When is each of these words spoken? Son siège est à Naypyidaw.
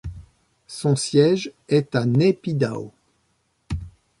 Son 0.65 0.95
siège 0.95 1.51
est 1.69 1.93
à 1.95 2.07
Naypyidaw. 2.07 2.91